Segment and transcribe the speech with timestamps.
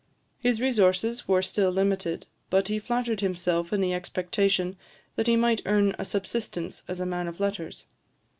[0.39, 4.75] His resources were still limited, but he flattered himself in the expectation
[5.15, 7.85] that he might earn a subsistence as a man of letters.